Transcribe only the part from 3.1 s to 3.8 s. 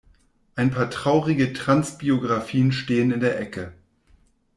in der Ecke.